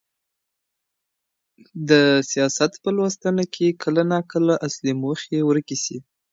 [1.89, 1.91] د
[2.31, 5.97] سياست په لوستنه کي کله ناکله اصلي موخه ورکه سي.